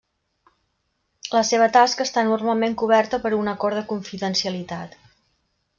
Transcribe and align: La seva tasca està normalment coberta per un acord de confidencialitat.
La 1.35 1.43
seva 1.49 1.67
tasca 1.75 2.07
està 2.09 2.23
normalment 2.29 2.77
coberta 2.85 3.23
per 3.27 3.33
un 3.43 3.53
acord 3.55 3.81
de 3.81 3.87
confidencialitat. 3.95 4.99